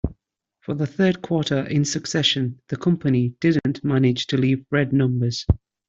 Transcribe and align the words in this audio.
For 0.61 0.73
the 0.73 0.87
third 0.87 1.21
quarter 1.21 1.59
in 1.59 1.85
succession, 1.85 2.59
the 2.69 2.75
company 2.75 3.35
didn't 3.39 3.83
manage 3.83 4.25
to 4.29 4.37
leave 4.37 4.65
red 4.71 4.91
numbers. 4.93 5.45